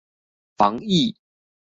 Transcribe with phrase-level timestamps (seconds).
[0.57, 1.15] 防疫